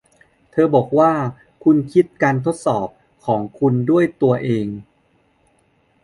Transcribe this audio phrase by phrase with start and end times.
[0.51, 1.11] เธอบอกว่า
[1.63, 2.87] คุณคิดการทดสอบ
[3.25, 4.67] ของคุณด้วยตัวเอง